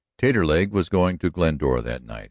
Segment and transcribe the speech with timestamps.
[0.17, 2.17] Taterleg was going to Glendora that night.